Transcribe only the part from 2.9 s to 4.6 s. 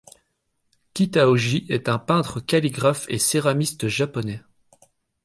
et céramiste japonais.